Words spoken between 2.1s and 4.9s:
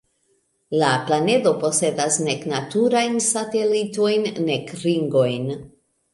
nek naturajn satelitojn, nek